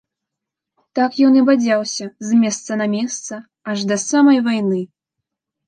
Так 0.99 1.19
ён 1.27 1.33
і 1.39 1.43
бадзяўся 1.49 2.09
з 2.31 2.39
месца 2.41 2.71
на 2.81 2.89
месца 2.97 3.33
аж 3.75 3.79
да 3.95 4.01
самай 4.09 4.45
вайны. 4.51 4.85